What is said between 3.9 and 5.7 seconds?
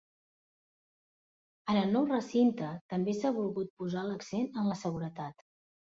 l'accent en la seguretat.